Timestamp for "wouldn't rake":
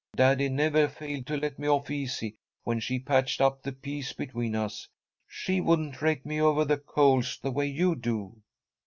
5.61-6.25